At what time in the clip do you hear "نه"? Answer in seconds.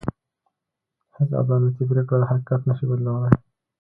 2.69-2.73